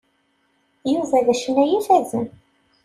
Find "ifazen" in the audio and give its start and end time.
1.79-2.25